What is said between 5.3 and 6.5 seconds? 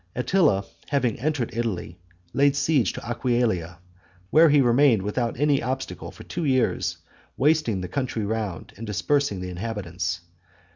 any obstacle for two